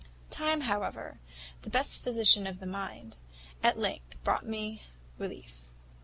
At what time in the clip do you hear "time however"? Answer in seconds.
0.31-1.19